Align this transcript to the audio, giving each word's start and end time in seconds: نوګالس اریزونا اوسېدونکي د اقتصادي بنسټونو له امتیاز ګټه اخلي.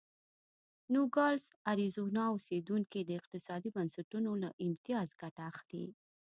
نوګالس 0.93 1.45
اریزونا 1.71 2.23
اوسېدونکي 2.33 2.99
د 3.03 3.09
اقتصادي 3.19 3.69
بنسټونو 3.77 4.31
له 4.43 4.49
امتیاز 4.65 5.07
ګټه 5.21 5.41
اخلي. 5.51 5.87